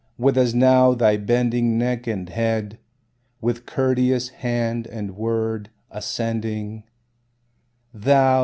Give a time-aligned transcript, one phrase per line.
[0.17, 2.79] with as now thy bending neck and head,
[3.39, 6.83] with courteous hand and word, ascending,
[7.93, 8.39] Thou!